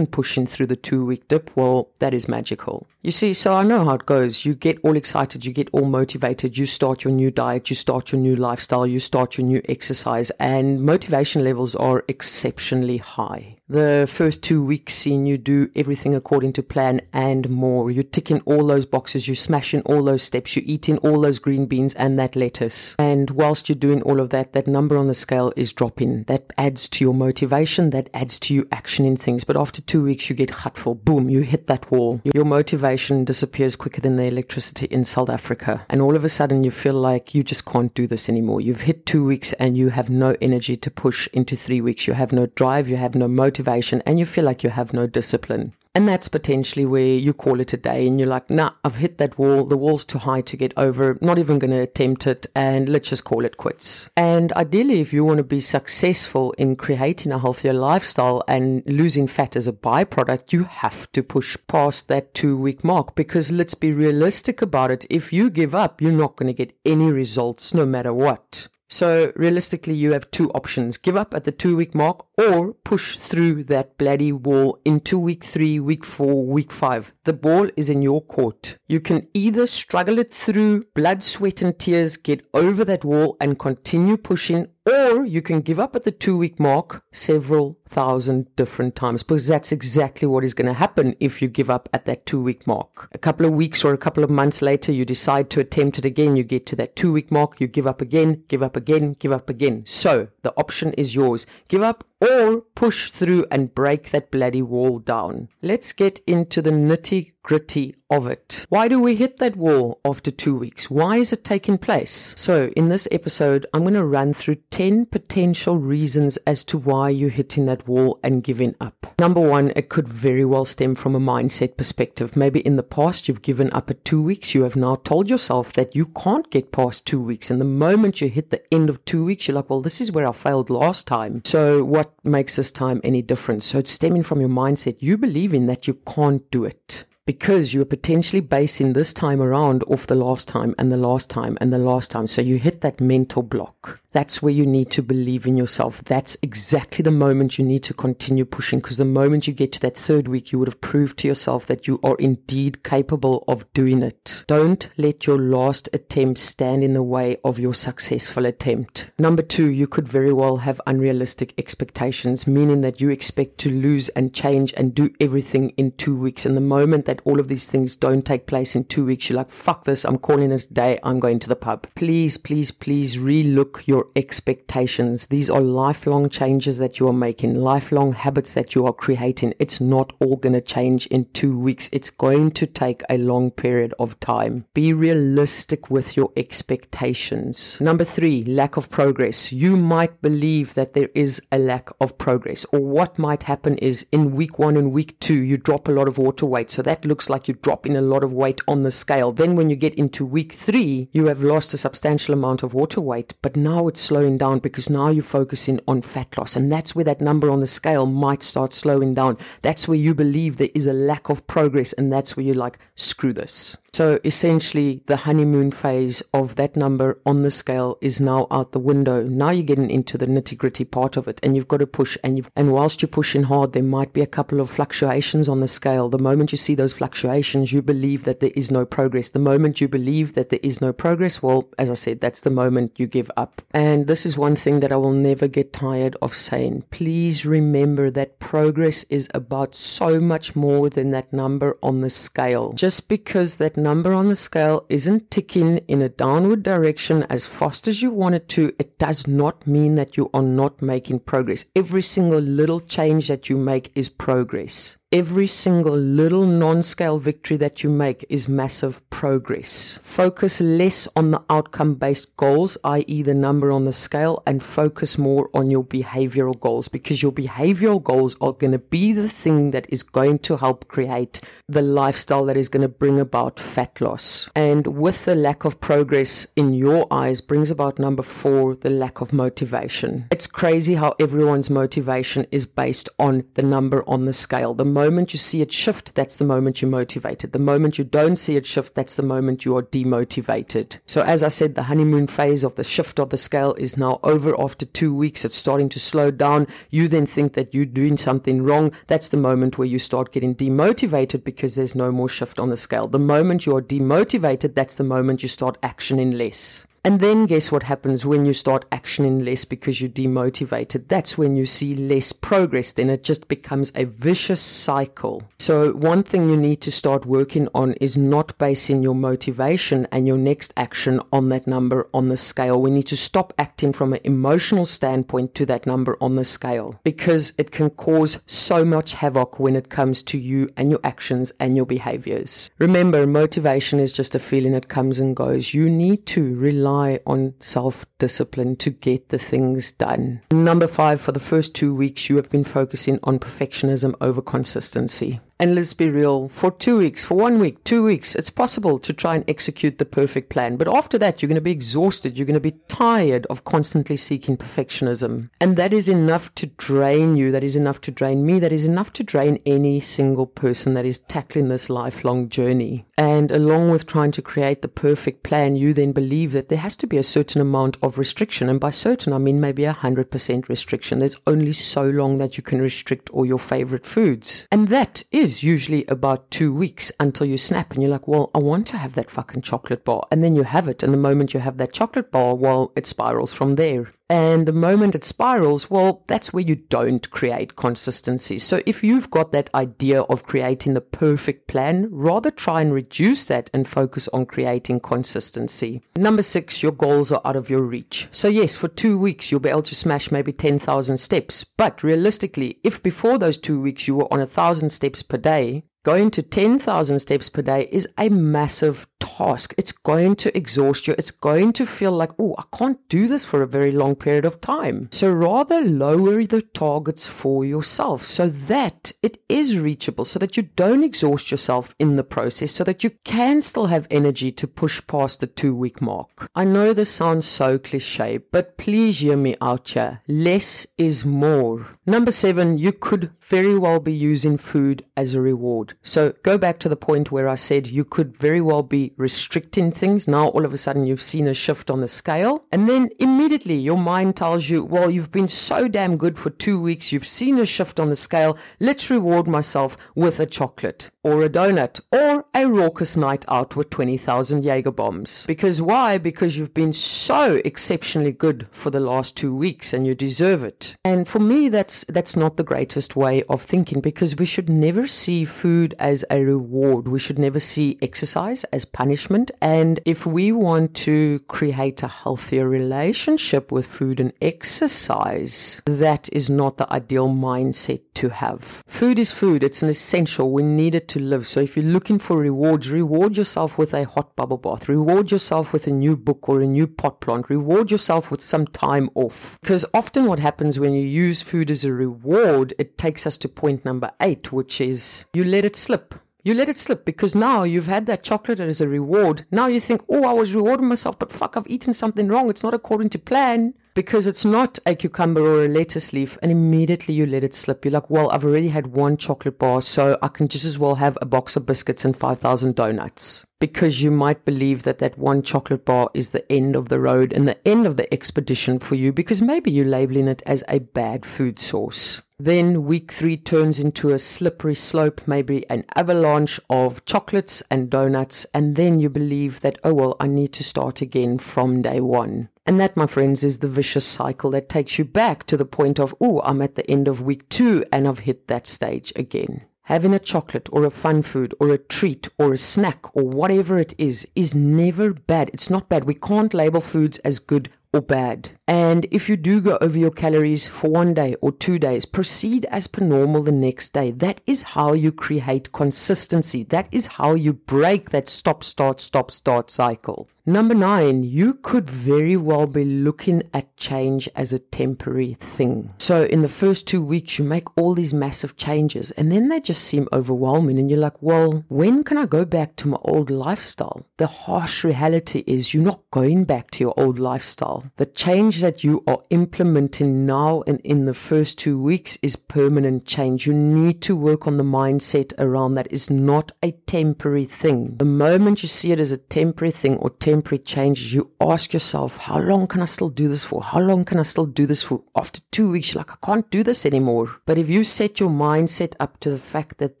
pushing 0.06 0.46
through 0.46 0.66
the 0.66 0.76
two 0.76 1.04
week 1.04 1.26
dip, 1.28 1.50
well, 1.56 1.88
that 1.98 2.14
is 2.14 2.28
magical. 2.28 2.86
You 3.02 3.10
see, 3.10 3.34
so 3.34 3.54
I 3.54 3.62
know 3.62 3.84
how 3.84 3.94
it 3.96 4.06
goes. 4.06 4.44
You 4.44 4.54
get 4.54 4.78
all 4.82 4.96
excited, 4.96 5.44
you 5.44 5.52
get 5.52 5.68
all 5.72 5.84
motivated, 5.84 6.56
you 6.56 6.64
start 6.64 7.04
your 7.04 7.12
new 7.12 7.30
diet, 7.30 7.68
you 7.68 7.76
start 7.76 8.12
your 8.12 8.20
new 8.20 8.36
lifestyle, 8.36 8.86
you 8.86 9.00
start 9.00 9.36
your 9.36 9.46
new 9.46 9.60
exercise, 9.68 10.30
and 10.40 10.82
motivation 10.82 11.44
levels 11.44 11.74
are 11.74 12.04
exceptionally 12.08 12.96
high. 12.96 13.56
The 13.66 14.06
first 14.12 14.42
two 14.42 14.62
weeks 14.62 14.94
seeing 14.94 15.24
you 15.24 15.38
do 15.38 15.70
everything 15.74 16.14
according 16.14 16.52
to 16.52 16.62
plan 16.62 17.00
and 17.14 17.48
more. 17.48 17.90
You're 17.90 18.02
ticking 18.02 18.40
all 18.40 18.66
those 18.66 18.84
boxes, 18.84 19.26
you're 19.26 19.34
smashing 19.34 19.80
all 19.86 20.04
those 20.04 20.22
steps, 20.22 20.54
you're 20.54 20.66
eating 20.66 20.98
all 20.98 21.18
those 21.18 21.38
green 21.38 21.64
beans 21.64 21.94
and 21.94 22.18
that 22.18 22.36
lettuce. 22.36 22.94
And 22.98 23.30
whilst 23.30 23.70
you're 23.70 23.76
doing 23.76 24.02
all 24.02 24.20
of 24.20 24.28
that, 24.30 24.52
that 24.52 24.66
number 24.66 24.98
on 24.98 25.06
the 25.06 25.14
scale 25.14 25.50
is 25.56 25.72
dropping. 25.72 26.24
That 26.24 26.52
adds 26.58 26.90
to 26.90 27.04
your 27.06 27.14
motivation, 27.14 27.88
that 27.88 28.10
adds 28.12 28.38
to 28.40 28.54
you 28.54 28.64
actioning 28.64 29.18
things. 29.18 29.44
But 29.44 29.56
after 29.56 29.80
two 29.80 30.04
weeks, 30.04 30.28
you 30.28 30.36
get 30.36 30.50
hutful. 30.50 31.02
Boom, 31.02 31.30
you 31.30 31.40
hit 31.40 31.66
that 31.66 31.90
wall. 31.90 32.20
Your 32.34 32.44
motivation 32.44 33.24
disappears 33.24 33.76
quicker 33.76 34.02
than 34.02 34.16
the 34.16 34.26
electricity 34.26 34.88
in 34.90 35.06
South 35.06 35.30
Africa. 35.30 35.86
And 35.88 36.02
all 36.02 36.16
of 36.16 36.24
a 36.24 36.28
sudden, 36.28 36.64
you 36.64 36.70
feel 36.70 36.92
like 36.92 37.34
you 37.34 37.42
just 37.42 37.64
can't 37.64 37.94
do 37.94 38.06
this 38.06 38.28
anymore. 38.28 38.60
You've 38.60 38.82
hit 38.82 39.06
two 39.06 39.24
weeks 39.24 39.54
and 39.54 39.74
you 39.74 39.88
have 39.88 40.10
no 40.10 40.36
energy 40.42 40.76
to 40.76 40.90
push 40.90 41.28
into 41.28 41.56
three 41.56 41.80
weeks. 41.80 42.06
You 42.06 42.12
have 42.12 42.30
no 42.30 42.44
drive, 42.44 42.90
you 42.90 42.96
have 42.98 43.14
no 43.14 43.26
motivation 43.26 43.53
motivation 43.54 44.02
and 44.04 44.18
you 44.18 44.26
feel 44.26 44.44
like 44.44 44.64
you 44.64 44.70
have 44.70 44.92
no 44.92 45.06
discipline. 45.06 45.72
And 45.96 46.08
that's 46.08 46.26
potentially 46.26 46.84
where 46.84 47.16
you 47.26 47.32
call 47.32 47.60
it 47.60 47.72
a 47.72 47.76
day 47.76 48.04
and 48.04 48.18
you're 48.18 48.28
like, 48.28 48.50
nah, 48.50 48.72
I've 48.82 48.96
hit 48.96 49.18
that 49.18 49.38
wall. 49.38 49.62
The 49.62 49.76
wall's 49.76 50.04
too 50.04 50.18
high 50.18 50.40
to 50.40 50.56
get 50.56 50.74
over. 50.76 51.16
Not 51.20 51.38
even 51.38 51.60
going 51.60 51.70
to 51.70 51.82
attempt 51.88 52.26
it. 52.26 52.48
And 52.56 52.88
let's 52.88 53.10
just 53.10 53.22
call 53.22 53.44
it 53.44 53.58
quits. 53.58 54.10
And 54.16 54.52
ideally, 54.54 55.00
if 55.00 55.12
you 55.12 55.24
want 55.24 55.38
to 55.38 55.44
be 55.44 55.60
successful 55.60 56.50
in 56.58 56.74
creating 56.74 57.30
a 57.30 57.38
healthier 57.38 57.74
lifestyle 57.74 58.42
and 58.48 58.82
losing 58.86 59.28
fat 59.28 59.54
as 59.54 59.68
a 59.68 59.72
byproduct, 59.72 60.52
you 60.52 60.64
have 60.64 61.12
to 61.12 61.22
push 61.22 61.56
past 61.68 62.08
that 62.08 62.34
two 62.34 62.56
week 62.56 62.82
mark 62.82 63.14
because 63.14 63.52
let's 63.52 63.74
be 63.74 63.92
realistic 63.92 64.62
about 64.62 64.90
it. 64.90 65.06
If 65.08 65.32
you 65.32 65.48
give 65.48 65.76
up, 65.76 66.02
you're 66.02 66.10
not 66.24 66.34
going 66.34 66.48
to 66.48 66.64
get 66.64 66.76
any 66.84 67.12
results 67.12 67.72
no 67.72 67.86
matter 67.86 68.12
what. 68.12 68.66
So 68.88 69.32
realistically, 69.34 69.94
you 69.94 70.12
have 70.12 70.30
two 70.30 70.50
options 70.52 70.98
give 70.98 71.16
up 71.16 71.34
at 71.34 71.44
the 71.44 71.52
two 71.52 71.76
week 71.76 71.94
mark 71.94 72.24
or 72.36 72.72
push 72.72 73.16
through 73.16 73.64
that 73.64 73.96
bloody 73.98 74.32
wall 74.32 74.78
into 74.84 75.18
week 75.18 75.44
three, 75.44 75.78
week 75.78 76.04
four, 76.04 76.44
week 76.44 76.72
five. 76.72 77.12
The 77.24 77.32
ball 77.32 77.70
is 77.76 77.88
in 77.88 78.02
your 78.02 78.22
court. 78.22 78.78
You 78.86 79.00
can 79.00 79.26
either 79.34 79.66
struggle 79.66 80.18
it 80.18 80.32
through 80.32 80.84
blood, 80.94 81.22
sweat, 81.22 81.62
and 81.62 81.78
tears, 81.78 82.16
get 82.16 82.46
over 82.52 82.84
that 82.84 83.04
wall, 83.04 83.36
and 83.40 83.58
continue 83.58 84.16
pushing, 84.16 84.68
or 84.86 85.24
you 85.24 85.40
can 85.40 85.60
give 85.60 85.80
up 85.80 85.96
at 85.96 86.02
the 86.02 86.10
two 86.10 86.36
week 86.36 86.60
mark 86.60 87.02
several 87.10 87.78
thousand 87.88 88.54
different 88.56 88.96
times 88.96 89.22
because 89.22 89.46
that's 89.46 89.72
exactly 89.72 90.26
what 90.26 90.44
is 90.44 90.52
going 90.52 90.66
to 90.66 90.72
happen 90.72 91.14
if 91.20 91.40
you 91.40 91.48
give 91.48 91.70
up 91.70 91.88
at 91.92 92.04
that 92.04 92.26
two 92.26 92.42
week 92.42 92.66
mark. 92.66 93.08
A 93.12 93.18
couple 93.18 93.46
of 93.46 93.52
weeks 93.52 93.84
or 93.84 93.94
a 93.94 93.98
couple 93.98 94.24
of 94.24 94.30
months 94.30 94.60
later, 94.60 94.92
you 94.92 95.04
decide 95.04 95.48
to 95.50 95.60
attempt 95.60 95.98
it 95.98 96.04
again. 96.04 96.36
You 96.36 96.42
get 96.42 96.66
to 96.66 96.76
that 96.76 96.96
two 96.96 97.12
week 97.12 97.30
mark, 97.30 97.60
you 97.60 97.66
give 97.66 97.86
up 97.86 98.02
again, 98.02 98.42
give 98.48 98.62
up 98.62 98.76
again, 98.76 99.14
give 99.18 99.32
up 99.32 99.48
again. 99.48 99.84
So 99.86 100.28
the 100.42 100.52
option 100.58 100.92
is 100.94 101.14
yours. 101.14 101.46
Give 101.68 101.82
up 101.82 102.04
or 102.24 102.62
push 102.74 103.10
through 103.10 103.46
and 103.50 103.74
break 103.74 104.10
that 104.10 104.30
bloody 104.30 104.62
wall 104.62 104.98
down. 104.98 105.48
Let's 105.62 105.92
get 105.92 106.20
into 106.26 106.62
the 106.62 106.70
nitty 106.70 107.33
gritty 107.44 107.94
of 108.10 108.26
it. 108.26 108.64
Why 108.70 108.88
do 108.88 108.98
we 108.98 109.14
hit 109.14 109.38
that 109.38 109.54
wall 109.54 110.00
after 110.04 110.30
two 110.30 110.56
weeks? 110.56 110.90
Why 110.90 111.16
is 111.18 111.32
it 111.32 111.44
taking 111.44 111.78
place? 111.78 112.34
So, 112.36 112.72
in 112.74 112.88
this 112.88 113.06
episode, 113.12 113.66
I'm 113.72 113.82
going 113.82 113.94
to 113.94 114.04
run 114.04 114.32
through 114.32 114.56
10 114.70 115.06
potential 115.06 115.76
reasons 115.76 116.38
as 116.46 116.64
to 116.64 116.78
why 116.78 117.10
you're 117.10 117.30
hitting 117.30 117.66
that 117.66 117.86
wall 117.86 118.18
and 118.22 118.42
giving 118.42 118.74
up. 118.80 119.06
Number 119.18 119.40
one, 119.40 119.72
it 119.76 119.90
could 119.90 120.08
very 120.08 120.44
well 120.44 120.64
stem 120.64 120.94
from 120.94 121.14
a 121.14 121.20
mindset 121.20 121.76
perspective. 121.76 122.36
Maybe 122.36 122.60
in 122.60 122.76
the 122.76 122.82
past, 122.82 123.28
you've 123.28 123.42
given 123.42 123.70
up 123.72 123.90
at 123.90 124.04
two 124.04 124.22
weeks. 124.22 124.54
You 124.54 124.62
have 124.62 124.76
now 124.76 124.96
told 124.96 125.28
yourself 125.28 125.74
that 125.74 125.94
you 125.94 126.06
can't 126.06 126.50
get 126.50 126.72
past 126.72 127.06
two 127.06 127.22
weeks. 127.22 127.50
And 127.50 127.60
the 127.60 127.66
moment 127.66 128.20
you 128.20 128.28
hit 128.28 128.50
the 128.50 128.62
end 128.72 128.88
of 128.88 129.04
two 129.04 129.24
weeks, 129.24 129.46
you're 129.46 129.54
like, 129.54 129.68
well, 129.68 129.82
this 129.82 130.00
is 130.00 130.10
where 130.10 130.26
I 130.26 130.32
failed 130.32 130.70
last 130.70 131.06
time. 131.06 131.42
So, 131.44 131.84
what 131.84 132.12
makes 132.24 132.56
this 132.56 132.72
time 132.72 133.02
any 133.04 133.20
different? 133.20 133.62
So, 133.62 133.78
it's 133.78 133.90
stemming 133.90 134.22
from 134.22 134.40
your 134.40 134.48
mindset. 134.48 134.96
You 135.00 135.18
believe 135.18 135.52
in 135.52 135.66
that 135.66 135.86
you 135.86 135.94
can't 136.06 136.50
do 136.50 136.64
it 136.64 137.04
because 137.26 137.72
you're 137.72 137.84
potentially 137.84 138.40
basing 138.40 138.92
this 138.92 139.12
time 139.12 139.40
around 139.40 139.82
off 139.84 140.06
the 140.06 140.14
last 140.14 140.46
time 140.46 140.74
and 140.78 140.92
the 140.92 140.96
last 140.96 141.30
time 141.30 141.56
and 141.60 141.72
the 141.72 141.78
last 141.78 142.10
time. 142.10 142.26
So 142.26 142.42
you 142.42 142.58
hit 142.58 142.82
that 142.82 143.00
mental 143.00 143.42
block. 143.42 144.00
That's 144.14 144.40
where 144.40 144.52
you 144.52 144.64
need 144.64 144.92
to 144.92 145.02
believe 145.02 145.44
in 145.44 145.56
yourself. 145.56 146.04
That's 146.04 146.36
exactly 146.40 147.02
the 147.02 147.10
moment 147.10 147.58
you 147.58 147.64
need 147.64 147.82
to 147.82 147.94
continue 147.94 148.44
pushing 148.44 148.78
because 148.78 148.96
the 148.96 149.04
moment 149.04 149.48
you 149.48 149.52
get 149.52 149.72
to 149.72 149.80
that 149.80 149.96
third 149.96 150.28
week, 150.28 150.52
you 150.52 150.60
would 150.60 150.68
have 150.68 150.80
proved 150.80 151.18
to 151.18 151.28
yourself 151.28 151.66
that 151.66 151.88
you 151.88 151.98
are 152.04 152.14
indeed 152.20 152.84
capable 152.84 153.42
of 153.48 153.70
doing 153.72 154.02
it. 154.02 154.44
Don't 154.46 154.88
let 154.96 155.26
your 155.26 155.38
last 155.38 155.88
attempt 155.92 156.38
stand 156.38 156.84
in 156.84 156.94
the 156.94 157.02
way 157.02 157.38
of 157.44 157.58
your 157.58 157.74
successful 157.74 158.46
attempt. 158.46 159.10
Number 159.18 159.42
two, 159.42 159.68
you 159.68 159.88
could 159.88 160.06
very 160.06 160.32
well 160.32 160.58
have 160.58 160.80
unrealistic 160.86 161.52
expectations, 161.58 162.46
meaning 162.46 162.82
that 162.82 163.00
you 163.00 163.10
expect 163.10 163.58
to 163.58 163.70
lose 163.70 164.10
and 164.10 164.32
change 164.32 164.72
and 164.76 164.94
do 164.94 165.12
everything 165.20 165.70
in 165.70 165.90
two 165.90 166.16
weeks. 166.16 166.46
And 166.46 166.56
the 166.56 166.60
moment 166.60 167.06
that 167.06 167.20
all 167.24 167.40
of 167.40 167.48
these 167.48 167.68
things 167.68 167.96
don't 167.96 168.24
take 168.24 168.46
place 168.46 168.76
in 168.76 168.84
two 168.84 169.04
weeks, 169.04 169.28
you're 169.28 169.38
like, 169.38 169.50
fuck 169.50 169.82
this, 169.82 170.04
I'm 170.04 170.18
calling 170.18 170.52
it 170.52 170.62
a 170.62 170.72
day, 170.72 171.00
I'm 171.02 171.18
going 171.18 171.40
to 171.40 171.48
the 171.48 171.56
pub. 171.56 171.88
Please, 171.96 172.36
please, 172.36 172.70
please 172.70 173.16
relook 173.16 173.88
your 173.88 174.03
expectations. 174.16 175.26
These 175.26 175.50
are 175.50 175.60
lifelong 175.60 176.28
changes 176.28 176.78
that 176.78 176.98
you 176.98 177.08
are 177.08 177.12
making, 177.12 177.56
lifelong 177.56 178.12
habits 178.12 178.54
that 178.54 178.74
you 178.74 178.86
are 178.86 178.92
creating. 178.92 179.54
It's 179.58 179.80
not 179.80 180.12
all 180.20 180.36
going 180.36 180.52
to 180.52 180.60
change 180.60 181.06
in 181.06 181.26
two 181.32 181.58
weeks. 181.58 181.88
It's 181.92 182.10
going 182.10 182.52
to 182.52 182.66
take 182.66 183.02
a 183.08 183.18
long 183.18 183.50
period 183.50 183.94
of 183.98 184.18
time. 184.20 184.64
Be 184.74 184.92
realistic 184.92 185.90
with 185.90 186.16
your 186.16 186.30
expectations. 186.36 187.80
Number 187.80 188.04
three, 188.04 188.44
lack 188.44 188.76
of 188.76 188.90
progress. 188.90 189.52
You 189.52 189.76
might 189.76 190.20
believe 190.22 190.74
that 190.74 190.94
there 190.94 191.10
is 191.14 191.42
a 191.52 191.58
lack 191.58 191.90
of 192.00 192.16
progress, 192.18 192.64
or 192.72 192.80
what 192.80 193.18
might 193.18 193.42
happen 193.42 193.78
is 193.78 194.06
in 194.12 194.34
week 194.34 194.58
one 194.58 194.76
and 194.76 194.92
week 194.92 195.18
two, 195.20 195.34
you 195.34 195.56
drop 195.56 195.88
a 195.88 195.92
lot 195.92 196.08
of 196.08 196.18
water 196.18 196.46
weight. 196.46 196.70
So 196.70 196.82
that 196.82 197.04
looks 197.04 197.30
like 197.30 197.48
you're 197.48 197.58
dropping 197.62 197.96
a 197.96 198.00
lot 198.00 198.24
of 198.24 198.32
weight 198.32 198.60
on 198.68 198.82
the 198.82 198.90
scale. 198.90 199.32
Then 199.32 199.56
when 199.56 199.70
you 199.70 199.76
get 199.76 199.94
into 199.94 200.24
week 200.24 200.52
three, 200.52 201.08
you 201.12 201.26
have 201.26 201.42
lost 201.42 201.74
a 201.74 201.78
substantial 201.78 202.34
amount 202.34 202.62
of 202.62 202.74
water 202.74 203.00
weight, 203.00 203.34
but 203.42 203.56
now 203.56 203.88
slowing 203.96 204.38
down 204.38 204.58
because 204.58 204.90
now 204.90 205.08
you're 205.08 205.22
focusing 205.22 205.80
on 205.86 206.02
fat 206.02 206.36
loss. 206.36 206.56
And 206.56 206.70
that's 206.70 206.94
where 206.94 207.04
that 207.04 207.20
number 207.20 207.50
on 207.50 207.60
the 207.60 207.66
scale 207.66 208.06
might 208.06 208.42
start 208.42 208.74
slowing 208.74 209.14
down. 209.14 209.38
That's 209.62 209.88
where 209.88 209.98
you 209.98 210.14
believe 210.14 210.56
there 210.56 210.68
is 210.74 210.86
a 210.86 210.92
lack 210.92 211.28
of 211.28 211.46
progress. 211.46 211.92
And 211.94 212.12
that's 212.12 212.36
where 212.36 212.44
you're 212.44 212.54
like, 212.54 212.78
screw 212.94 213.32
this. 213.32 213.76
So 213.94 214.18
essentially, 214.24 215.04
the 215.06 215.18
honeymoon 215.18 215.70
phase 215.70 216.20
of 216.32 216.56
that 216.56 216.74
number 216.74 217.20
on 217.24 217.42
the 217.42 217.50
scale 217.52 217.96
is 218.00 218.20
now 218.20 218.48
out 218.50 218.72
the 218.72 218.80
window. 218.80 219.22
Now 219.22 219.50
you're 219.50 219.62
getting 219.62 219.88
into 219.88 220.18
the 220.18 220.26
nitty 220.26 220.58
gritty 220.58 220.84
part 220.84 221.16
of 221.16 221.28
it, 221.28 221.38
and 221.44 221.54
you've 221.54 221.68
got 221.68 221.76
to 221.76 221.86
push. 221.86 222.18
And 222.24 222.36
you've, 222.36 222.50
and 222.56 222.72
whilst 222.72 223.02
you're 223.02 223.08
pushing 223.08 223.44
hard, 223.44 223.72
there 223.72 223.84
might 223.84 224.12
be 224.12 224.20
a 224.20 224.26
couple 224.26 224.60
of 224.60 224.68
fluctuations 224.68 225.48
on 225.48 225.60
the 225.60 225.68
scale. 225.68 226.08
The 226.08 226.18
moment 226.18 226.50
you 226.50 226.58
see 226.58 226.74
those 226.74 226.92
fluctuations, 226.92 227.72
you 227.72 227.82
believe 227.82 228.24
that 228.24 228.40
there 228.40 228.50
is 228.56 228.72
no 228.72 228.84
progress. 228.84 229.30
The 229.30 229.38
moment 229.38 229.80
you 229.80 229.86
believe 229.86 230.32
that 230.32 230.48
there 230.48 230.58
is 230.64 230.80
no 230.80 230.92
progress, 230.92 231.40
well, 231.40 231.68
as 231.78 231.88
I 231.88 231.94
said, 231.94 232.20
that's 232.20 232.40
the 232.40 232.50
moment 232.50 232.98
you 232.98 233.06
give 233.06 233.30
up. 233.36 233.62
And 233.86 234.06
this 234.06 234.24
is 234.24 234.38
one 234.38 234.56
thing 234.56 234.80
that 234.80 234.92
I 234.92 234.96
will 234.96 235.12
never 235.12 235.46
get 235.46 235.74
tired 235.74 236.16
of 236.22 236.34
saying. 236.34 236.84
Please 236.90 237.44
remember 237.44 238.10
that 238.12 238.38
progress 238.38 239.04
is 239.10 239.28
about 239.34 239.74
so 239.74 240.18
much 240.18 240.56
more 240.56 240.88
than 240.88 241.10
that 241.10 241.34
number 241.34 241.76
on 241.82 242.00
the 242.00 242.08
scale. 242.08 242.72
Just 242.72 243.10
because 243.10 243.58
that 243.58 243.76
number 243.76 244.14
on 244.14 244.28
the 244.28 244.36
scale 244.36 244.86
isn't 244.88 245.30
ticking 245.30 245.76
in 245.86 246.00
a 246.00 246.08
downward 246.08 246.62
direction 246.62 247.24
as 247.24 247.46
fast 247.46 247.86
as 247.86 248.00
you 248.00 248.10
want 248.10 248.34
it 248.34 248.48
to, 248.48 248.72
it 248.78 248.98
does 248.98 249.26
not 249.26 249.66
mean 249.66 249.96
that 249.96 250.16
you 250.16 250.30
are 250.32 250.42
not 250.42 250.80
making 250.80 251.18
progress. 251.18 251.66
Every 251.76 252.00
single 252.00 252.40
little 252.40 252.80
change 252.80 253.28
that 253.28 253.50
you 253.50 253.58
make 253.58 253.92
is 253.94 254.08
progress 254.08 254.96
every 255.14 255.46
single 255.46 255.96
little 255.96 256.44
non 256.44 256.82
scale 256.82 257.20
victory 257.20 257.56
that 257.56 257.84
you 257.84 257.88
make 257.88 258.26
is 258.28 258.48
massive 258.48 259.00
progress. 259.10 260.00
Focus 260.02 260.60
less 260.60 261.06
on 261.14 261.30
the 261.30 261.40
outcome 261.50 261.94
based 261.94 262.36
goals, 262.36 262.76
i.e., 262.82 263.22
the 263.22 263.32
number 263.32 263.70
on 263.70 263.84
the 263.84 263.92
scale, 263.92 264.42
and 264.44 264.60
focus 264.60 265.16
more 265.16 265.48
on 265.54 265.70
your 265.70 265.84
behavioral 265.84 266.58
goals 266.58 266.88
because 266.88 267.22
your 267.22 267.30
behavioral 267.30 268.02
goals 268.02 268.36
are 268.40 268.52
going 268.52 268.72
to 268.72 268.78
be 268.78 269.12
the 269.12 269.28
thing 269.28 269.70
that 269.70 269.86
is 269.88 270.02
going 270.02 270.36
to 270.40 270.56
help 270.56 270.88
create 270.88 271.40
the 271.68 271.82
lifestyle 271.82 272.44
that 272.44 272.56
is 272.56 272.68
going 272.68 272.82
to 272.82 272.88
bring 272.88 273.20
about 273.20 273.60
fat 273.60 274.00
loss. 274.00 274.50
And 274.56 274.84
with 274.88 275.26
the 275.26 275.36
lack 275.36 275.64
of 275.64 275.80
progress 275.80 276.44
in 276.56 276.74
your 276.74 277.06
eyes, 277.12 277.40
brings 277.40 277.70
about 277.70 278.00
number 278.00 278.24
four, 278.24 278.74
the 278.74 278.90
lack 278.90 279.20
of 279.20 279.32
motivation. 279.32 280.26
It's 280.32 280.48
crazy 280.48 280.94
how 280.94 281.14
everyone's 281.20 281.70
motivation 281.70 282.46
is 282.50 282.66
based 282.66 283.08
on 283.20 283.44
the 283.54 283.62
number 283.62 284.02
on 284.08 284.24
the 284.24 284.32
scale. 284.32 284.74
The 284.74 284.84
moment 285.04 285.34
you 285.34 285.38
see 285.38 285.60
it 285.60 285.72
shift, 285.72 286.14
that's 286.14 286.38
the 286.38 286.44
moment 286.44 286.80
you're 286.80 286.90
motivated. 286.90 287.52
The 287.52 287.58
moment 287.58 287.98
you 287.98 288.04
don't 288.04 288.36
see 288.36 288.56
it 288.56 288.66
shift, 288.66 288.94
that's 288.94 289.16
the 289.16 289.22
moment 289.22 289.64
you 289.64 289.76
are 289.76 289.82
demotivated. 289.82 290.96
So, 291.04 291.22
as 291.22 291.42
I 291.42 291.48
said, 291.48 291.74
the 291.74 291.82
honeymoon 291.84 292.26
phase 292.26 292.64
of 292.64 292.74
the 292.76 292.84
shift 292.84 293.20
of 293.20 293.28
the 293.28 293.36
scale 293.36 293.74
is 293.74 293.98
now 293.98 294.18
over 294.22 294.58
after 294.58 294.86
two 294.86 295.14
weeks. 295.14 295.44
It's 295.44 295.56
starting 295.56 295.90
to 295.90 295.98
slow 295.98 296.30
down. 296.30 296.66
You 296.90 297.08
then 297.08 297.26
think 297.26 297.52
that 297.52 297.74
you're 297.74 297.84
doing 297.84 298.16
something 298.16 298.62
wrong. 298.62 298.92
That's 299.06 299.28
the 299.28 299.36
moment 299.36 299.76
where 299.76 299.88
you 299.88 299.98
start 299.98 300.32
getting 300.32 300.54
demotivated 300.54 301.44
because 301.44 301.74
there's 301.74 301.94
no 301.94 302.10
more 302.10 302.28
shift 302.28 302.58
on 302.58 302.70
the 302.70 302.76
scale. 302.76 303.06
The 303.06 303.18
moment 303.18 303.66
you 303.66 303.76
are 303.76 303.82
demotivated, 303.82 304.74
that's 304.74 304.94
the 304.94 305.04
moment 305.04 305.42
you 305.42 305.48
start 305.48 305.80
actioning 305.82 306.34
less. 306.34 306.86
And 307.04 307.20
then 307.20 307.44
guess 307.44 307.70
what 307.70 307.82
happens 307.82 308.24
when 308.24 308.46
you 308.46 308.54
start 308.54 308.88
actioning 308.90 309.44
less 309.44 309.66
because 309.66 310.00
you're 310.00 310.08
demotivated? 310.08 311.08
That's 311.08 311.36
when 311.36 311.54
you 311.54 311.66
see 311.66 311.94
less 311.94 312.32
progress. 312.32 312.92
Then 312.92 313.10
it 313.10 313.22
just 313.22 313.46
becomes 313.46 313.92
a 313.94 314.04
vicious 314.04 314.62
cycle. 314.62 315.42
So 315.58 315.92
one 315.92 316.22
thing 316.22 316.48
you 316.48 316.56
need 316.56 316.80
to 316.80 316.90
start 316.90 317.26
working 317.26 317.68
on 317.74 317.92
is 317.94 318.16
not 318.16 318.56
basing 318.56 319.02
your 319.02 319.14
motivation 319.14 320.06
and 320.12 320.26
your 320.26 320.38
next 320.38 320.72
action 320.78 321.20
on 321.30 321.50
that 321.50 321.66
number 321.66 322.08
on 322.14 322.30
the 322.30 322.38
scale. 322.38 322.80
We 322.80 322.90
need 322.90 323.06
to 323.08 323.16
stop 323.18 323.52
acting 323.58 323.92
from 323.92 324.14
an 324.14 324.20
emotional 324.24 324.86
standpoint 324.86 325.54
to 325.56 325.66
that 325.66 325.86
number 325.86 326.16
on 326.22 326.36
the 326.36 326.44
scale 326.44 326.98
because 327.04 327.52
it 327.58 327.70
can 327.70 327.90
cause 327.90 328.38
so 328.46 328.82
much 328.82 329.12
havoc 329.12 329.60
when 329.60 329.76
it 329.76 329.90
comes 329.90 330.22
to 330.22 330.38
you 330.38 330.70
and 330.78 330.90
your 330.90 331.00
actions 331.04 331.52
and 331.60 331.76
your 331.76 331.86
behaviors. 331.86 332.70
Remember, 332.78 333.26
motivation 333.26 334.00
is 334.00 334.12
just 334.12 334.34
a 334.34 334.38
feeling. 334.38 334.72
that 334.72 334.88
comes 334.88 335.20
and 335.20 335.36
goes. 335.36 335.74
You 335.74 335.90
need 335.90 336.24
to 336.26 336.54
rely 336.56 336.93
rely 336.94 337.18
on 337.26 337.54
self 337.60 338.06
discipline 338.18 338.76
to 338.76 338.90
get 338.90 339.28
the 339.28 339.38
things 339.38 339.92
done. 339.92 340.40
Number 340.52 340.86
five, 340.86 341.20
for 341.20 341.32
the 341.32 341.40
first 341.40 341.74
two 341.74 341.94
weeks, 341.94 342.28
you 342.28 342.36
have 342.36 342.50
been 342.50 342.64
focusing 342.64 343.18
on 343.22 343.38
perfectionism 343.38 344.14
over 344.20 344.40
consistency. 344.40 345.40
And 345.64 345.76
let's 345.76 345.94
be 345.94 346.10
real, 346.10 346.50
for 346.50 346.70
two 346.70 346.98
weeks, 346.98 347.24
for 347.24 347.38
one 347.38 347.58
week, 347.58 347.82
two 347.84 348.04
weeks, 348.04 348.34
it's 348.34 348.50
possible 348.50 348.98
to 348.98 349.14
try 349.14 349.34
and 349.34 349.48
execute 349.48 349.96
the 349.96 350.04
perfect 350.04 350.50
plan. 350.50 350.76
But 350.76 350.94
after 350.94 351.16
that, 351.16 351.40
you're 351.40 351.48
going 351.48 351.54
to 351.54 351.62
be 351.62 351.70
exhausted. 351.70 352.36
You're 352.36 352.44
going 352.44 352.52
to 352.52 352.60
be 352.60 352.78
tired 352.88 353.46
of 353.46 353.64
constantly 353.64 354.18
seeking 354.18 354.58
perfectionism. 354.58 355.48
And 355.62 355.78
that 355.78 355.94
is 355.94 356.06
enough 356.06 356.54
to 356.56 356.66
drain 356.66 357.38
you. 357.38 357.50
That 357.50 357.64
is 357.64 357.76
enough 357.76 358.02
to 358.02 358.10
drain 358.10 358.44
me. 358.44 358.58
That 358.60 358.72
is 358.72 358.84
enough 358.84 359.14
to 359.14 359.24
drain 359.24 359.58
any 359.64 360.00
single 360.00 360.44
person 360.44 360.92
that 360.92 361.06
is 361.06 361.20
tackling 361.20 361.70
this 361.70 361.88
lifelong 361.88 362.50
journey. 362.50 363.06
And 363.16 363.50
along 363.50 363.90
with 363.90 364.06
trying 364.06 364.32
to 364.32 364.42
create 364.42 364.82
the 364.82 364.88
perfect 364.88 365.44
plan, 365.44 365.76
you 365.76 365.94
then 365.94 366.12
believe 366.12 366.52
that 366.52 366.68
there 366.68 366.76
has 366.76 366.94
to 366.98 367.06
be 367.06 367.16
a 367.16 367.22
certain 367.22 367.62
amount 367.62 367.96
of 368.02 368.18
restriction. 368.18 368.68
And 368.68 368.78
by 368.78 368.90
certain, 368.90 369.32
I 369.32 369.38
mean 369.38 369.62
maybe 369.62 369.86
a 369.86 369.94
100% 369.94 370.68
restriction. 370.68 371.20
There's 371.20 371.40
only 371.46 371.72
so 371.72 372.02
long 372.02 372.36
that 372.36 372.58
you 372.58 372.62
can 372.62 372.82
restrict 372.82 373.30
all 373.30 373.46
your 373.46 373.58
favorite 373.58 374.04
foods. 374.04 374.66
And 374.70 374.88
that 374.88 375.24
is 375.30 375.53
is 375.54 375.62
usually 375.62 376.04
about 376.06 376.50
two 376.50 376.74
weeks 376.74 377.12
until 377.20 377.46
you 377.46 377.56
snap 377.56 377.92
and 377.92 378.02
you're 378.02 378.10
like, 378.10 378.26
well, 378.26 378.50
I 378.54 378.58
want 378.58 378.86
to 378.88 378.98
have 378.98 379.14
that 379.14 379.30
fucking 379.30 379.62
chocolate 379.62 380.04
bar. 380.04 380.26
And 380.30 380.42
then 380.42 380.56
you 380.56 380.64
have 380.64 380.88
it. 380.88 381.02
And 381.02 381.12
the 381.12 381.18
moment 381.18 381.54
you 381.54 381.60
have 381.60 381.76
that 381.76 381.92
chocolate 381.92 382.30
bar, 382.30 382.54
well, 382.54 382.92
it 382.96 383.06
spirals 383.06 383.52
from 383.52 383.76
there. 383.76 384.12
And 384.30 384.66
the 384.66 384.72
moment 384.72 385.14
it 385.14 385.22
spirals, 385.22 385.90
well, 385.90 386.22
that's 386.28 386.52
where 386.52 386.64
you 386.64 386.76
don't 386.76 387.30
create 387.30 387.76
consistency. 387.76 388.58
So 388.58 388.80
if 388.86 389.04
you've 389.04 389.30
got 389.30 389.52
that 389.52 389.68
idea 389.74 390.22
of 390.22 390.44
creating 390.44 390.94
the 390.94 391.02
perfect 391.02 391.66
plan, 391.66 392.08
rather 392.10 392.50
try 392.50 392.80
and 392.80 392.94
reduce 392.94 393.44
that 393.46 393.68
and 393.74 393.86
focus 393.86 394.28
on 394.32 394.46
creating 394.46 395.00
consistency. 395.00 396.00
Number 396.16 396.42
six, 396.42 396.82
your 396.82 396.92
goals 396.92 397.32
are 397.32 397.42
out 397.44 397.56
of 397.56 397.68
your 397.68 397.82
reach. 397.82 398.28
So 398.30 398.48
yes, 398.48 398.78
for 398.78 398.88
two 398.88 399.18
weeks, 399.18 399.50
you'll 399.50 399.60
be 399.60 399.68
able 399.68 399.82
to 399.82 399.94
smash 399.94 400.30
maybe 400.30 400.52
10,000 400.52 401.18
steps. 401.18 401.62
But 401.64 402.02
realistically, 402.02 402.78
if 402.82 403.02
before 403.02 403.36
those 403.36 403.58
two 403.58 403.78
weeks 403.80 404.08
you 404.08 404.14
were 404.14 404.32
on 404.32 404.40
a 404.40 404.46
thousand 404.46 404.90
steps 404.90 405.22
per 405.22 405.36
day, 405.36 405.84
Going 406.04 406.30
to 406.32 406.42
10,000 406.42 407.18
steps 407.18 407.48
per 407.48 407.62
day 407.62 407.88
is 407.90 408.06
a 408.18 408.28
massive 408.28 409.06
task. 409.24 409.74
It's 409.78 409.92
going 409.92 410.36
to 410.36 410.56
exhaust 410.56 411.08
you. 411.08 411.14
It's 411.16 411.30
going 411.30 411.72
to 411.74 411.86
feel 411.86 412.12
like, 412.12 412.32
oh, 412.38 412.54
I 412.58 412.64
can't 412.76 413.00
do 413.08 413.26
this 413.26 413.44
for 413.44 413.62
a 413.62 413.66
very 413.66 413.90
long 413.90 414.14
period 414.14 414.44
of 414.44 414.60
time. 414.60 415.08
So 415.10 415.30
rather 415.30 415.80
lower 415.80 416.44
the 416.44 416.62
targets 416.62 417.26
for 417.26 417.64
yourself 417.64 418.24
so 418.24 418.48
that 418.48 419.12
it 419.22 419.38
is 419.48 419.78
reachable, 419.78 420.24
so 420.24 420.38
that 420.38 420.56
you 420.56 420.64
don't 420.76 421.04
exhaust 421.04 421.50
yourself 421.50 421.94
in 421.98 422.16
the 422.16 422.24
process, 422.24 422.72
so 422.72 422.84
that 422.84 423.02
you 423.02 423.10
can 423.24 423.60
still 423.60 423.86
have 423.86 424.06
energy 424.10 424.52
to 424.52 424.66
push 424.66 425.00
past 425.06 425.40
the 425.40 425.46
two 425.46 425.74
week 425.74 426.02
mark. 426.02 426.50
I 426.54 426.64
know 426.64 426.92
this 426.92 427.10
sounds 427.10 427.46
so 427.46 427.78
cliche, 427.78 428.38
but 428.38 428.76
please 428.76 429.20
hear 429.20 429.36
me 429.36 429.56
out 429.60 429.88
here. 429.90 430.20
Less 430.28 430.86
is 430.98 431.24
more. 431.24 431.86
Number 432.06 432.30
seven, 432.30 432.76
you 432.76 432.92
could 432.92 433.30
very 433.40 433.78
well 433.78 434.00
be 434.00 434.12
using 434.12 434.58
food 434.58 435.04
as 435.16 435.34
a 435.34 435.40
reward. 435.40 435.94
So 436.02 436.34
go 436.42 436.58
back 436.58 436.78
to 436.80 436.88
the 436.88 436.96
point 436.96 437.32
where 437.32 437.48
I 437.48 437.54
said 437.54 437.86
you 437.86 438.04
could 438.04 438.36
very 438.36 438.60
well 438.60 438.82
be 438.82 439.13
restricting 439.16 439.90
things. 439.92 440.26
Now 440.26 440.48
all 440.48 440.64
of 440.64 440.72
a 440.72 440.76
sudden 440.76 441.04
you've 441.04 441.22
seen 441.22 441.46
a 441.46 441.54
shift 441.54 441.90
on 441.90 442.00
the 442.00 442.08
scale. 442.08 442.64
And 442.72 442.88
then 442.88 443.10
immediately 443.18 443.76
your 443.76 443.98
mind 443.98 444.36
tells 444.36 444.68
you, 444.68 444.84
well, 444.84 445.10
you've 445.10 445.32
been 445.32 445.48
so 445.48 445.88
damn 445.88 446.16
good 446.16 446.38
for 446.38 446.50
two 446.50 446.80
weeks. 446.80 447.12
You've 447.12 447.26
seen 447.26 447.58
a 447.58 447.66
shift 447.66 448.00
on 448.00 448.08
the 448.08 448.16
scale. 448.16 448.58
Let's 448.80 449.10
reward 449.10 449.46
myself 449.46 449.96
with 450.14 450.40
a 450.40 450.46
chocolate 450.46 451.10
or 451.22 451.42
a 451.42 451.48
donut 451.48 452.00
or 452.12 452.44
a 452.54 452.66
raucous 452.66 453.16
night 453.16 453.44
out 453.48 453.76
with 453.76 453.90
20,000 453.90 454.64
Jaeger 454.64 454.90
bombs. 454.90 455.44
Because 455.46 455.80
why? 455.80 456.18
Because 456.18 456.58
you've 456.58 456.74
been 456.74 456.92
so 456.92 457.60
exceptionally 457.64 458.32
good 458.32 458.66
for 458.72 458.90
the 458.90 459.00
last 459.00 459.36
two 459.36 459.54
weeks 459.54 459.92
and 459.92 460.06
you 460.06 460.14
deserve 460.14 460.64
it. 460.64 460.96
And 461.04 461.26
for 461.26 461.38
me, 461.38 461.68
that's, 461.68 462.04
that's 462.08 462.36
not 462.36 462.56
the 462.56 462.64
greatest 462.64 463.16
way 463.16 463.42
of 463.44 463.62
thinking 463.62 464.00
because 464.00 464.36
we 464.36 464.46
should 464.46 464.68
never 464.68 465.06
see 465.06 465.44
food 465.44 465.94
as 465.98 466.24
a 466.30 466.42
reward. 466.42 467.08
We 467.08 467.18
should 467.18 467.38
never 467.38 467.60
see 467.60 467.98
exercise 468.02 468.64
as 468.64 468.84
punishment 468.84 469.03
punishment. 469.04 469.50
And 469.60 470.00
if 470.06 470.24
we 470.24 470.50
want 470.50 470.94
to 471.08 471.40
create 471.40 472.02
a 472.02 472.08
healthier 472.08 472.66
relationship 472.66 473.70
with 473.70 473.86
food 473.86 474.18
and 474.18 474.32
exercise, 474.40 475.82
that 475.84 476.30
is 476.32 476.48
not 476.48 476.78
the 476.78 476.90
ideal 476.90 477.28
mindset 477.28 478.00
to 478.14 478.30
have. 478.30 478.82
Food 478.86 479.18
is 479.18 479.30
food. 479.30 479.62
It's 479.62 479.82
an 479.82 479.90
essential. 479.90 480.50
We 480.50 480.62
need 480.62 480.94
it 480.94 481.06
to 481.08 481.20
live. 481.20 481.46
So 481.46 481.60
if 481.60 481.76
you're 481.76 481.84
looking 481.96 482.18
for 482.18 482.38
rewards, 482.38 482.90
reward 482.90 483.36
yourself 483.36 483.76
with 483.76 483.92
a 483.92 484.04
hot 484.04 484.34
bubble 484.36 484.56
bath. 484.56 484.88
Reward 484.88 485.30
yourself 485.30 485.74
with 485.74 485.86
a 485.86 485.90
new 485.90 486.16
book 486.16 486.48
or 486.48 486.62
a 486.62 486.66
new 486.66 486.86
pot 486.86 487.20
plant. 487.20 487.50
Reward 487.50 487.90
yourself 487.90 488.30
with 488.30 488.40
some 488.40 488.66
time 488.68 489.10
off. 489.14 489.58
Because 489.60 489.84
often 489.92 490.24
what 490.24 490.38
happens 490.38 490.80
when 490.80 490.94
you 490.94 491.06
use 491.06 491.42
food 491.42 491.70
as 491.70 491.84
a 491.84 491.92
reward, 491.92 492.72
it 492.78 492.96
takes 492.96 493.26
us 493.26 493.36
to 493.36 493.50
point 493.50 493.84
number 493.84 494.10
eight, 494.22 494.50
which 494.50 494.80
is 494.80 495.26
you 495.34 495.44
let 495.44 495.66
it 495.66 495.76
slip. 495.76 496.14
You 496.46 496.52
let 496.52 496.68
it 496.68 496.76
slip 496.76 497.06
because 497.06 497.34
now 497.34 497.62
you've 497.62 497.86
had 497.86 498.04
that 498.04 498.22
chocolate 498.22 498.60
as 498.60 498.82
a 498.82 498.86
reward. 498.86 499.46
Now 499.50 499.66
you 499.66 499.80
think, 499.80 500.04
oh, 500.10 500.24
I 500.24 500.34
was 500.34 500.54
rewarding 500.54 500.88
myself, 500.88 501.18
but 501.18 501.32
fuck, 501.32 501.56
I've 501.56 501.66
eaten 501.66 501.94
something 501.94 502.28
wrong. 502.28 502.50
It's 502.50 502.62
not 502.62 502.74
according 502.74 503.08
to 503.10 503.18
plan 503.18 503.72
because 503.94 504.26
it's 504.26 504.44
not 504.44 504.78
a 504.84 504.94
cucumber 504.94 505.40
or 505.40 505.64
a 505.64 505.68
lettuce 505.68 506.12
leaf. 506.12 506.36
And 506.42 506.52
immediately 506.52 507.14
you 507.14 507.24
let 507.24 507.44
it 507.44 507.54
slip. 507.54 507.82
You're 507.82 507.92
like, 507.92 508.10
well, 508.10 508.30
I've 508.30 508.44
already 508.44 508.68
had 508.68 508.88
one 508.88 509.16
chocolate 509.16 509.58
bar, 509.58 509.80
so 509.80 510.18
I 510.20 510.28
can 510.28 510.48
just 510.48 510.66
as 510.66 510.78
well 510.78 510.96
have 510.96 511.16
a 511.22 511.24
box 511.24 511.56
of 511.56 511.64
biscuits 511.64 512.04
and 512.04 512.14
5,000 512.14 512.74
donuts. 512.74 513.46
Because 513.58 514.02
you 514.02 514.10
might 514.10 514.44
believe 514.44 514.82
that 514.82 514.98
that 514.98 515.16
one 515.16 515.40
chocolate 515.40 515.86
bar 515.86 516.10
is 516.12 516.30
the 516.30 516.52
end 516.52 516.76
of 516.76 516.90
the 516.90 517.00
road 517.00 517.32
and 517.32 517.48
the 517.48 517.66
end 517.66 517.86
of 517.86 517.96
the 517.96 518.12
expedition 518.12 518.78
for 518.78 518.96
you 518.96 519.14
because 519.14 519.40
maybe 519.40 519.70
you're 519.70 519.86
labeling 519.86 520.28
it 520.28 520.42
as 520.44 520.62
a 520.68 520.80
bad 520.80 521.24
food 521.24 521.58
source. 521.58 522.20
Then 522.38 522.84
week 522.84 523.12
three 523.12 523.36
turns 523.36 523.78
into 523.78 524.10
a 524.10 524.18
slippery 524.18 524.74
slope, 524.74 525.20
maybe 525.28 525.68
an 525.70 525.84
avalanche 525.94 526.58
of 526.68 527.04
chocolates 527.04 527.62
and 527.70 527.88
donuts. 527.88 528.44
And 528.52 528.74
then 528.74 528.98
you 528.98 529.08
believe 529.08 529.60
that, 529.60 529.78
oh, 529.84 529.94
well, 529.94 530.16
I 530.18 530.26
need 530.26 530.52
to 530.54 530.64
start 530.64 531.00
again 531.00 531.38
from 531.38 531.82
day 531.82 532.00
one. 532.00 532.48
And 532.66 532.80
that, 532.80 532.96
my 532.96 533.06
friends, 533.06 533.44
is 533.44 533.60
the 533.60 533.68
vicious 533.68 534.04
cycle 534.04 534.50
that 534.50 534.68
takes 534.68 534.98
you 534.98 535.04
back 535.04 535.44
to 535.44 535.56
the 535.56 535.64
point 535.64 536.00
of, 536.00 536.12
oh, 536.20 536.40
I'm 536.44 536.60
at 536.60 536.74
the 536.74 536.90
end 536.90 537.06
of 537.06 537.20
week 537.22 537.48
two 537.50 537.84
and 537.92 538.08
I've 538.08 538.20
hit 538.20 538.48
that 538.48 538.66
stage 538.66 539.12
again. 539.14 539.66
Having 539.82 540.14
a 540.14 540.18
chocolate 540.18 540.68
or 540.72 540.84
a 540.84 540.90
fun 540.90 541.22
food 541.22 541.54
or 541.60 541.68
a 541.68 541.78
treat 541.78 542.28
or 542.38 542.54
a 542.54 542.58
snack 542.58 543.14
or 543.14 543.22
whatever 543.22 543.78
it 543.78 543.94
is 543.96 544.26
is 544.34 544.54
never 544.54 545.12
bad. 545.12 545.50
It's 545.52 545.70
not 545.70 545.90
bad. 545.90 546.04
We 546.04 546.14
can't 546.14 546.54
label 546.54 546.80
foods 546.80 547.18
as 547.18 547.38
good 547.38 547.70
or 547.94 548.00
bad. 548.00 548.50
And 548.66 549.06
if 549.10 549.28
you 549.28 549.36
do 549.36 549.60
go 549.60 549.78
over 549.80 549.98
your 549.98 550.10
calories 550.10 550.66
for 550.66 550.90
one 550.90 551.14
day 551.14 551.36
or 551.40 551.52
two 551.52 551.78
days, 551.78 552.04
proceed 552.04 552.66
as 552.66 552.86
per 552.86 553.04
normal 553.04 553.42
the 553.42 553.52
next 553.52 553.92
day. 553.92 554.10
That 554.10 554.40
is 554.46 554.62
how 554.62 554.92
you 554.92 555.12
create 555.12 555.72
consistency. 555.72 556.64
That 556.64 556.88
is 556.90 557.06
how 557.06 557.34
you 557.34 557.52
break 557.52 558.10
that 558.10 558.28
stop, 558.28 558.64
start, 558.64 559.00
stop, 559.00 559.30
start 559.30 559.70
cycle. 559.70 560.28
Number 560.46 560.74
nine, 560.74 561.22
you 561.22 561.54
could 561.54 561.88
very 561.88 562.36
well 562.36 562.66
be 562.66 562.84
looking 562.84 563.44
at 563.54 563.74
change 563.78 564.28
as 564.36 564.52
a 564.52 564.58
temporary 564.58 565.32
thing. 565.32 565.94
So, 565.96 566.24
in 566.24 566.42
the 566.42 566.50
first 566.50 566.86
two 566.86 567.00
weeks, 567.00 567.38
you 567.38 567.46
make 567.46 567.78
all 567.78 567.94
these 567.94 568.12
massive 568.12 568.54
changes, 568.54 569.10
and 569.12 569.32
then 569.32 569.48
they 569.48 569.58
just 569.58 569.82
seem 569.84 570.06
overwhelming. 570.12 570.78
And 570.78 570.90
you're 570.90 571.00
like, 571.00 571.22
well, 571.22 571.64
when 571.68 572.04
can 572.04 572.18
I 572.18 572.26
go 572.26 572.44
back 572.44 572.76
to 572.76 572.88
my 572.88 572.98
old 573.04 573.30
lifestyle? 573.30 574.04
The 574.18 574.26
harsh 574.26 574.84
reality 574.84 575.44
is 575.46 575.72
you're 575.72 575.82
not 575.82 576.02
going 576.10 576.44
back 576.44 576.70
to 576.72 576.84
your 576.84 576.92
old 576.98 577.18
lifestyle. 577.18 577.90
The 577.96 578.04
change 578.04 578.60
that 578.60 578.84
you 578.84 579.02
are 579.06 579.22
implementing 579.30 580.26
now 580.26 580.62
and 580.66 580.78
in 580.80 581.06
the 581.06 581.14
first 581.14 581.56
two 581.56 581.80
weeks 581.80 582.18
is 582.20 582.36
permanent 582.36 583.06
change. 583.06 583.46
You 583.46 583.54
need 583.54 584.02
to 584.02 584.14
work 584.14 584.46
on 584.46 584.58
the 584.58 584.62
mindset 584.62 585.32
around 585.38 585.76
that. 585.76 585.90
Is 585.90 586.10
not 586.10 586.52
a 586.62 586.72
temporary 586.72 587.46
thing. 587.46 587.96
The 587.96 588.04
moment 588.04 588.62
you 588.62 588.68
see 588.68 588.92
it 588.92 589.00
as 589.00 589.10
a 589.10 589.16
temporary 589.16 589.70
thing 589.70 589.96
or 589.96 590.10
temporary 590.10 590.33
temporary 590.34 590.64
changes, 590.64 591.14
you 591.14 591.30
ask 591.40 591.72
yourself, 591.72 592.16
how 592.16 592.40
long 592.40 592.66
can 592.66 592.82
I 592.82 592.86
still 592.86 593.08
do 593.08 593.28
this 593.28 593.44
for? 593.44 593.62
How 593.62 593.78
long 593.78 594.04
can 594.04 594.18
I 594.18 594.24
still 594.24 594.46
do 594.46 594.66
this 594.66 594.82
for? 594.82 595.00
After 595.14 595.40
two 595.52 595.70
weeks, 595.70 595.94
like, 595.94 596.10
I 596.10 596.16
can't 596.26 596.50
do 596.50 596.64
this 596.64 596.84
anymore. 596.84 597.36
But 597.46 597.56
if 597.56 597.68
you 597.68 597.84
set 597.84 598.18
your 598.18 598.30
mindset 598.30 598.96
up 598.98 599.20
to 599.20 599.30
the 599.30 599.38
fact 599.38 599.78
that 599.78 600.00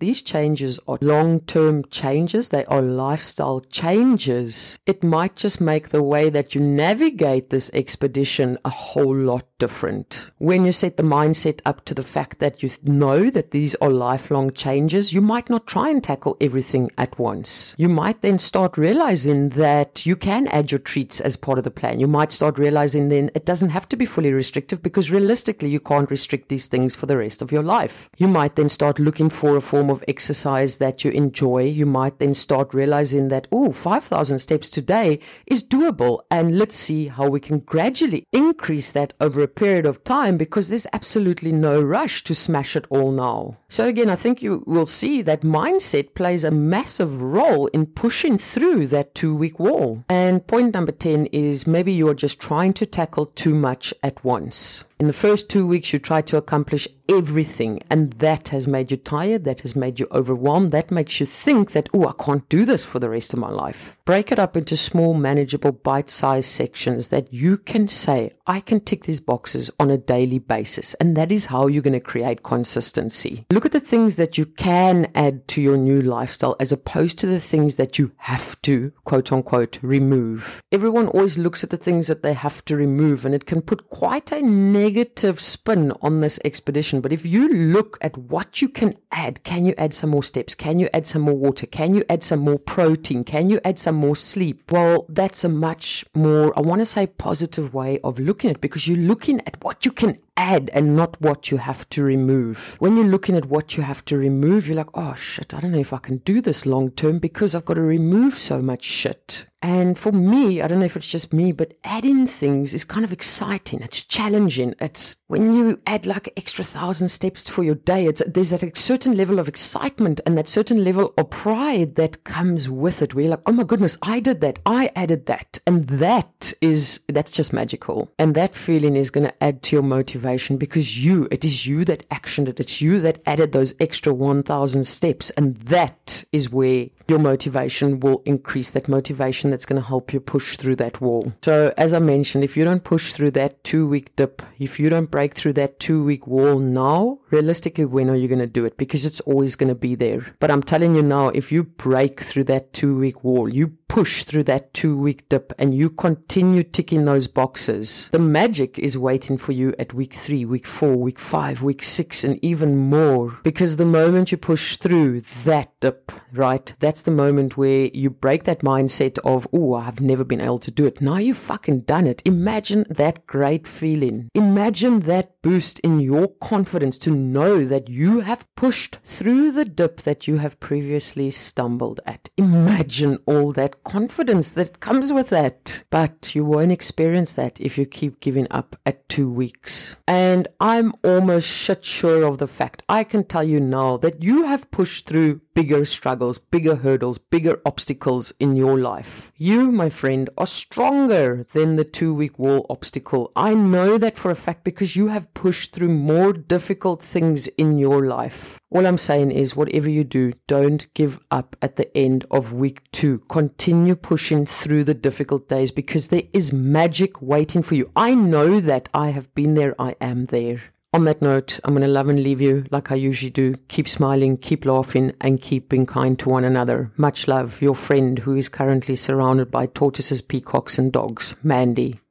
these 0.00 0.22
changes 0.22 0.80
are 0.88 0.98
long 1.00 1.40
term 1.42 1.84
changes, 1.90 2.48
they 2.48 2.64
are 2.64 2.82
lifestyle 2.82 3.60
changes, 3.60 4.76
it 4.86 5.04
might 5.04 5.36
just 5.36 5.60
make 5.60 5.90
the 5.90 6.02
way 6.02 6.30
that 6.30 6.54
you 6.54 6.60
navigate 6.60 7.50
this 7.50 7.70
expedition 7.72 8.58
a 8.64 8.70
whole 8.70 9.14
lot 9.14 9.44
different. 9.60 10.30
When 10.38 10.64
you 10.64 10.72
set 10.72 10.96
the 10.96 11.04
mindset 11.04 11.60
up 11.64 11.84
to 11.84 11.94
the 11.94 12.02
fact 12.02 12.40
that 12.40 12.60
you 12.62 12.70
know 12.82 13.30
that 13.30 13.52
these 13.52 13.76
are 13.76 13.90
lifelong 13.90 14.50
changes, 14.50 15.12
you 15.12 15.20
might 15.20 15.48
not 15.48 15.68
try 15.68 15.90
and 15.90 16.02
tackle 16.02 16.36
everything 16.40 16.90
at 16.98 17.16
once. 17.20 17.74
You 17.78 17.88
might 17.88 18.20
then 18.20 18.38
start 18.38 18.76
realizing 18.76 19.50
that 19.50 20.04
you 20.04 20.16
can 20.24 20.48
add 20.48 20.72
your 20.72 20.78
treats 20.78 21.20
as 21.20 21.36
part 21.36 21.58
of 21.58 21.64
the 21.64 21.70
plan. 21.70 22.00
You 22.00 22.06
might 22.06 22.32
start 22.32 22.58
realizing 22.58 23.10
then 23.10 23.30
it 23.34 23.44
doesn't 23.44 23.68
have 23.68 23.86
to 23.90 23.96
be 23.96 24.06
fully 24.06 24.32
restrictive 24.32 24.82
because 24.82 25.10
realistically 25.10 25.68
you 25.68 25.80
can't 25.80 26.10
restrict 26.10 26.48
these 26.48 26.66
things 26.66 26.94
for 26.94 27.04
the 27.04 27.18
rest 27.18 27.42
of 27.42 27.52
your 27.52 27.62
life. 27.62 28.08
You 28.16 28.26
might 28.28 28.56
then 28.56 28.70
start 28.70 28.98
looking 28.98 29.28
for 29.28 29.54
a 29.54 29.60
form 29.60 29.90
of 29.90 30.02
exercise 30.08 30.78
that 30.78 31.04
you 31.04 31.10
enjoy. 31.10 31.64
You 31.64 31.84
might 31.84 32.20
then 32.20 32.32
start 32.32 32.72
realizing 32.72 33.28
that, 33.28 33.48
oh, 33.52 33.72
5,000 33.72 34.38
steps 34.38 34.70
today 34.70 35.18
is 35.46 35.62
doable. 35.62 36.20
And 36.30 36.58
let's 36.58 36.74
see 36.74 37.08
how 37.08 37.28
we 37.28 37.38
can 37.38 37.58
gradually 37.58 38.24
increase 38.32 38.92
that 38.92 39.12
over 39.20 39.42
a 39.42 39.46
period 39.46 39.84
of 39.84 40.04
time 40.04 40.38
because 40.38 40.70
there's 40.70 40.86
absolutely 40.94 41.52
no 41.52 41.82
rush 41.82 42.24
to 42.24 42.34
smash 42.34 42.76
it 42.76 42.86
all 42.88 43.12
now. 43.12 43.58
So 43.68 43.86
again, 43.86 44.08
I 44.08 44.16
think 44.16 44.40
you 44.40 44.64
will 44.66 44.86
see 44.86 45.20
that 45.20 45.42
mindset 45.42 46.14
plays 46.14 46.44
a 46.44 46.50
massive 46.50 47.20
role 47.20 47.66
in 47.74 47.84
pushing 47.84 48.38
through 48.38 48.86
that 48.86 49.14
two 49.14 49.34
week 49.34 49.58
wall. 49.58 50.02
And 50.14 50.46
point 50.46 50.74
number 50.74 50.92
10 50.92 51.26
is 51.32 51.66
maybe 51.66 51.92
you're 51.92 52.14
just 52.14 52.38
trying 52.38 52.72
to 52.74 52.86
tackle 52.86 53.26
too 53.34 53.52
much 53.52 53.92
at 54.04 54.24
once. 54.24 54.84
In 55.04 55.08
the 55.08 55.12
first 55.12 55.50
two 55.50 55.66
weeks, 55.66 55.92
you 55.92 55.98
try 55.98 56.22
to 56.22 56.38
accomplish 56.38 56.88
everything, 57.10 57.82
and 57.90 58.14
that 58.14 58.48
has 58.48 58.66
made 58.66 58.90
you 58.90 58.96
tired, 58.96 59.44
that 59.44 59.60
has 59.60 59.76
made 59.76 60.00
you 60.00 60.06
overwhelmed, 60.10 60.72
that 60.72 60.90
makes 60.90 61.20
you 61.20 61.26
think 61.26 61.72
that, 61.72 61.90
oh, 61.92 62.08
I 62.08 62.24
can't 62.24 62.48
do 62.48 62.64
this 62.64 62.86
for 62.86 62.98
the 62.98 63.10
rest 63.10 63.34
of 63.34 63.38
my 63.38 63.50
life. 63.50 63.98
Break 64.06 64.32
it 64.32 64.38
up 64.38 64.56
into 64.56 64.78
small, 64.78 65.12
manageable, 65.12 65.72
bite 65.72 66.08
sized 66.08 66.48
sections 66.48 67.08
that 67.08 67.30
you 67.30 67.58
can 67.58 67.86
say, 67.86 68.32
I 68.46 68.60
can 68.60 68.80
tick 68.80 69.04
these 69.04 69.20
boxes 69.20 69.70
on 69.78 69.90
a 69.90 69.98
daily 69.98 70.38
basis, 70.38 70.94
and 70.94 71.14
that 71.18 71.30
is 71.30 71.44
how 71.44 71.66
you're 71.66 71.82
going 71.82 71.92
to 71.92 72.00
create 72.00 72.42
consistency. 72.42 73.44
Look 73.50 73.66
at 73.66 73.72
the 73.72 73.80
things 73.80 74.16
that 74.16 74.38
you 74.38 74.46
can 74.46 75.10
add 75.14 75.46
to 75.48 75.60
your 75.60 75.76
new 75.76 76.00
lifestyle 76.00 76.56
as 76.60 76.72
opposed 76.72 77.18
to 77.18 77.26
the 77.26 77.40
things 77.40 77.76
that 77.76 77.98
you 77.98 78.10
have 78.16 78.60
to, 78.62 78.90
quote 79.04 79.30
unquote, 79.32 79.78
remove. 79.82 80.62
Everyone 80.72 81.08
always 81.08 81.36
looks 81.36 81.62
at 81.62 81.68
the 81.68 81.76
things 81.76 82.06
that 82.06 82.22
they 82.22 82.32
have 82.32 82.64
to 82.64 82.76
remove, 82.76 83.26
and 83.26 83.34
it 83.34 83.44
can 83.44 83.60
put 83.60 83.90
quite 83.90 84.32
a 84.32 84.40
negative 84.40 84.93
spin 85.40 85.92
on 86.02 86.20
this 86.20 86.38
expedition. 86.44 87.00
But 87.00 87.12
if 87.12 87.24
you 87.24 87.48
look 87.48 87.98
at 88.00 88.16
what 88.16 88.60
you 88.60 88.68
can 88.68 88.96
add, 89.12 89.42
can 89.44 89.64
you 89.64 89.74
add 89.78 89.94
some 89.94 90.10
more 90.10 90.22
steps? 90.22 90.54
Can 90.54 90.78
you 90.78 90.88
add 90.92 91.06
some 91.06 91.22
more 91.22 91.34
water? 91.34 91.66
Can 91.66 91.94
you 91.94 92.04
add 92.08 92.22
some 92.22 92.40
more 92.40 92.58
protein? 92.58 93.24
Can 93.24 93.50
you 93.50 93.60
add 93.64 93.78
some 93.78 93.94
more 93.94 94.16
sleep? 94.16 94.70
Well, 94.70 95.06
that's 95.08 95.44
a 95.44 95.48
much 95.48 96.04
more, 96.14 96.56
I 96.56 96.60
want 96.60 96.80
to 96.80 96.84
say, 96.86 97.06
positive 97.06 97.74
way 97.74 97.98
of 98.04 98.18
looking 98.18 98.50
at 98.50 98.60
because 98.60 98.86
you're 98.86 98.98
looking 98.98 99.40
at 99.46 99.62
what 99.64 99.84
you 99.84 99.92
can 99.92 100.18
add 100.36 100.70
and 100.72 100.96
not 100.96 101.20
what 101.20 101.50
you 101.50 101.56
have 101.58 101.88
to 101.90 102.02
remove. 102.02 102.76
When 102.78 102.96
you're 102.96 103.06
looking 103.06 103.36
at 103.36 103.46
what 103.46 103.76
you 103.76 103.82
have 103.82 104.04
to 104.06 104.16
remove, 104.16 104.66
you're 104.66 104.76
like, 104.76 104.90
oh 104.94 105.14
shit, 105.14 105.54
I 105.54 105.60
don't 105.60 105.72
know 105.72 105.78
if 105.78 105.92
I 105.92 105.98
can 105.98 106.18
do 106.18 106.40
this 106.40 106.66
long 106.66 106.90
term 106.90 107.18
because 107.18 107.54
I've 107.54 107.64
got 107.64 107.74
to 107.74 107.82
remove 107.82 108.36
so 108.36 108.60
much 108.60 108.84
shit. 108.84 109.46
And 109.64 109.96
for 109.96 110.12
me, 110.12 110.60
I 110.60 110.68
don't 110.68 110.80
know 110.80 110.84
if 110.84 110.94
it's 110.94 111.10
just 111.10 111.32
me, 111.32 111.50
but 111.50 111.72
adding 111.84 112.26
things 112.26 112.74
is 112.74 112.84
kind 112.84 113.02
of 113.02 113.14
exciting. 113.14 113.80
It's 113.80 114.02
challenging. 114.02 114.74
It's 114.78 115.16
when 115.28 115.54
you 115.54 115.80
add 115.86 116.04
like 116.04 116.30
extra 116.36 116.62
thousand 116.62 117.08
steps 117.08 117.48
for 117.48 117.64
your 117.64 117.76
day, 117.76 118.04
it's 118.04 118.20
there's 118.26 118.50
that 118.50 118.76
certain 118.76 119.16
level 119.16 119.38
of 119.38 119.48
excitement 119.48 120.20
and 120.26 120.36
that 120.36 120.48
certain 120.50 120.84
level 120.84 121.14
of 121.16 121.30
pride 121.30 121.94
that 121.94 122.24
comes 122.24 122.68
with 122.68 123.00
it. 123.00 123.14
You're 123.14 123.30
like, 123.30 123.40
oh 123.46 123.52
my 123.52 123.64
goodness, 123.64 123.96
I 124.02 124.20
did 124.20 124.42
that. 124.42 124.58
I 124.66 124.90
added 124.96 125.24
that. 125.26 125.58
And 125.66 125.88
that 125.88 126.52
is, 126.60 127.00
that's 127.08 127.30
just 127.30 127.54
magical. 127.54 128.12
And 128.18 128.34
that 128.34 128.54
feeling 128.54 128.96
is 128.96 129.10
going 129.10 129.26
to 129.26 129.42
add 129.42 129.62
to 129.62 129.76
your 129.76 129.82
motivation 129.82 130.58
because 130.58 131.02
you, 131.02 131.26
it 131.30 131.42
is 131.42 131.66
you 131.66 131.86
that 131.86 132.06
actioned 132.10 132.50
it. 132.50 132.60
It's 132.60 132.82
you 132.82 133.00
that 133.00 133.22
added 133.24 133.52
those 133.52 133.72
extra 133.80 134.12
1000 134.12 134.84
steps. 134.84 135.30
And 135.30 135.56
that 135.56 136.22
is 136.32 136.50
where 136.50 136.88
your 137.08 137.18
motivation 137.18 138.00
will 138.00 138.22
increase 138.26 138.72
that 138.72 138.88
motivation 138.88 139.53
that's 139.54 139.64
going 139.64 139.80
to 139.80 139.86
help 139.86 140.12
you 140.12 140.18
push 140.18 140.56
through 140.56 140.74
that 140.74 141.00
wall. 141.00 141.32
So, 141.44 141.72
as 141.78 141.94
I 141.94 142.00
mentioned, 142.00 142.42
if 142.42 142.56
you 142.56 142.64
don't 142.64 142.82
push 142.82 143.12
through 143.12 143.30
that 143.32 143.62
two 143.62 143.86
week 143.86 144.16
dip, 144.16 144.42
if 144.58 144.80
you 144.80 144.90
don't 144.90 145.12
break 145.12 145.34
through 145.34 145.52
that 145.52 145.78
two 145.78 146.02
week 146.02 146.26
wall 146.26 146.58
now, 146.58 147.20
realistically, 147.30 147.84
when 147.84 148.10
are 148.10 148.16
you 148.16 148.26
going 148.26 148.40
to 148.40 148.48
do 148.48 148.64
it? 148.64 148.76
Because 148.76 149.06
it's 149.06 149.20
always 149.20 149.54
going 149.54 149.68
to 149.68 149.76
be 149.76 149.94
there. 149.94 150.26
But 150.40 150.50
I'm 150.50 150.62
telling 150.62 150.96
you 150.96 151.02
now, 151.02 151.28
if 151.28 151.52
you 151.52 151.62
break 151.62 152.20
through 152.20 152.44
that 152.44 152.72
two 152.72 152.98
week 152.98 153.22
wall, 153.22 153.48
you 153.48 153.76
push 153.94 154.24
through 154.24 154.42
that 154.42 154.74
two 154.74 154.98
week 154.98 155.28
dip 155.28 155.52
and 155.56 155.72
you 155.72 155.88
continue 155.88 156.64
ticking 156.64 157.04
those 157.04 157.28
boxes, 157.28 158.08
the 158.10 158.18
magic 158.18 158.76
is 158.76 158.98
waiting 158.98 159.36
for 159.36 159.52
you 159.52 159.72
at 159.78 159.94
week 159.94 160.12
three, 160.14 160.44
week 160.44 160.66
four, 160.66 160.96
week 160.96 161.20
five, 161.20 161.62
week 161.62 161.80
six, 161.80 162.24
and 162.24 162.44
even 162.44 162.76
more. 162.76 163.38
Because 163.44 163.76
the 163.76 163.84
moment 163.84 164.32
you 164.32 164.36
push 164.36 164.78
through 164.78 165.20
that 165.20 165.70
dip, 165.78 166.10
right, 166.32 166.74
that's 166.80 167.02
the 167.02 167.12
moment 167.12 167.56
where 167.56 167.88
you 167.94 168.10
break 168.10 168.42
that 168.44 168.60
mindset 168.60 169.16
of, 169.44 169.60
oh, 169.60 169.74
I've 169.74 170.00
never 170.00 170.24
been 170.24 170.40
able 170.40 170.58
to 170.58 170.70
do 170.70 170.86
it. 170.86 171.00
Now 171.00 171.16
you've 171.16 171.36
fucking 171.36 171.80
done 171.80 172.06
it. 172.06 172.22
Imagine 172.24 172.84
that 172.90 173.26
great 173.26 173.66
feeling. 173.66 174.28
Imagine 174.34 175.00
that 175.00 175.40
boost 175.42 175.78
in 175.80 176.00
your 176.00 176.28
confidence 176.40 176.98
to 176.98 177.10
know 177.10 177.64
that 177.64 177.88
you 177.88 178.20
have 178.20 178.46
pushed 178.56 178.98
through 179.04 179.52
the 179.52 179.64
dip 179.64 180.02
that 180.02 180.26
you 180.26 180.38
have 180.38 180.58
previously 180.60 181.30
stumbled 181.30 182.00
at. 182.06 182.30
Imagine 182.36 183.18
all 183.26 183.52
that 183.52 183.84
confidence 183.84 184.52
that 184.54 184.80
comes 184.80 185.12
with 185.12 185.28
that. 185.30 185.84
But 185.90 186.34
you 186.34 186.44
won't 186.44 186.72
experience 186.72 187.34
that 187.34 187.60
if 187.60 187.76
you 187.76 187.86
keep 187.86 188.20
giving 188.20 188.46
up 188.50 188.76
at 188.86 189.08
two 189.08 189.30
weeks. 189.30 189.96
And 190.08 190.48
I'm 190.60 190.94
almost 191.02 191.48
shit 191.48 191.84
sure 191.84 192.24
of 192.24 192.38
the 192.38 192.46
fact. 192.46 192.82
I 192.88 193.04
can 193.04 193.24
tell 193.24 193.44
you 193.44 193.60
now 193.60 193.98
that 193.98 194.22
you 194.22 194.44
have 194.46 194.70
pushed 194.70 195.06
through 195.06 195.40
bigger 195.54 195.84
struggles, 195.84 196.38
bigger 196.38 196.74
hurdles, 196.74 197.18
bigger 197.18 197.60
obstacles 197.64 198.32
in 198.40 198.56
your 198.56 198.78
life. 198.78 199.32
You, 199.36 199.72
my 199.72 199.88
friend, 199.88 200.30
are 200.38 200.46
stronger 200.46 201.44
than 201.52 201.74
the 201.74 201.84
two 201.84 202.14
week 202.14 202.38
wall 202.38 202.64
obstacle. 202.70 203.32
I 203.34 203.52
know 203.52 203.98
that 203.98 204.16
for 204.16 204.30
a 204.30 204.36
fact 204.36 204.62
because 204.62 204.94
you 204.94 205.08
have 205.08 205.34
pushed 205.34 205.72
through 205.72 205.88
more 205.88 206.32
difficult 206.32 207.02
things 207.02 207.48
in 207.48 207.76
your 207.76 208.06
life. 208.06 208.60
All 208.70 208.86
I'm 208.86 208.96
saying 208.96 209.32
is, 209.32 209.56
whatever 209.56 209.90
you 209.90 210.04
do, 210.04 210.34
don't 210.46 210.86
give 210.94 211.18
up 211.32 211.56
at 211.60 211.74
the 211.74 211.96
end 211.96 212.24
of 212.30 212.52
week 212.52 212.82
two. 212.92 213.18
Continue 213.28 213.96
pushing 213.96 214.46
through 214.46 214.84
the 214.84 214.94
difficult 214.94 215.48
days 215.48 215.72
because 215.72 216.08
there 216.08 216.28
is 216.32 216.52
magic 216.52 217.20
waiting 217.20 217.62
for 217.64 217.74
you. 217.74 217.90
I 217.96 218.14
know 218.14 218.60
that 218.60 218.88
I 218.94 219.10
have 219.10 219.34
been 219.34 219.54
there, 219.54 219.74
I 219.80 219.96
am 220.00 220.26
there. 220.26 220.60
On 220.94 221.06
that 221.06 221.20
note, 221.20 221.58
I'm 221.64 221.72
going 221.72 221.82
to 221.82 221.88
love 221.88 222.08
and 222.08 222.22
leave 222.22 222.40
you 222.40 222.66
like 222.70 222.92
I 222.92 222.94
usually 222.94 223.28
do. 223.28 223.56
Keep 223.66 223.88
smiling, 223.88 224.36
keep 224.36 224.64
laughing, 224.64 225.12
and 225.20 225.42
keep 225.42 225.68
being 225.68 225.86
kind 225.86 226.16
to 226.20 226.28
one 226.28 226.44
another. 226.44 226.92
Much 226.96 227.26
love, 227.26 227.60
your 227.60 227.74
friend 227.74 228.20
who 228.20 228.36
is 228.36 228.48
currently 228.48 228.94
surrounded 228.94 229.50
by 229.50 229.66
tortoises, 229.66 230.22
peacocks, 230.22 230.78
and 230.78 230.92
dogs, 230.92 231.34
Mandy. 231.42 231.98